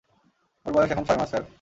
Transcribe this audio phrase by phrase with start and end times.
[0.65, 1.43] ওর বয়স এখন ছয় মাস, স্যার।